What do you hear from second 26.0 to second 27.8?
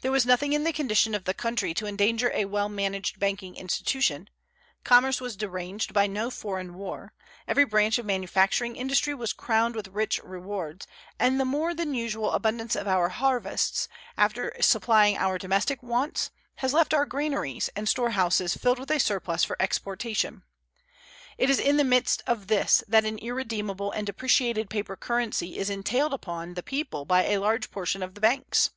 upon the people by a large